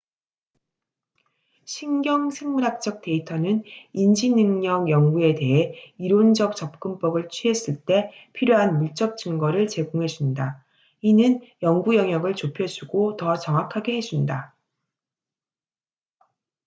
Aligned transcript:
신경 1.65 2.31
생물학적 2.31 3.03
데이터는 3.03 3.61
인지 3.93 4.31
능력 4.31 4.89
연구에 4.89 5.35
대해 5.35 5.75
이론적 5.99 6.55
접근법을 6.55 7.29
취했을 7.29 7.79
때 7.85 8.09
필요한 8.33 8.79
물적 8.79 9.15
증거를 9.17 9.67
제공해 9.67 10.07
준다 10.07 10.65
이는 11.01 11.41
연구영역을 11.61 12.33
좁혀주고 12.33 13.15
더 13.17 13.35
정확하게 13.35 13.95
해준다 13.97 14.55